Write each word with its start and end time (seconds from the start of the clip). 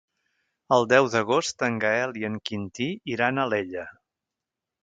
El 0.77 0.85
deu 0.93 1.09
d'agost 1.15 1.65
en 1.69 1.77
Gaël 1.85 2.17
i 2.23 2.27
en 2.31 2.39
Quintí 2.51 2.91
iran 3.17 3.39
a 3.43 3.49
Alella. 3.51 3.85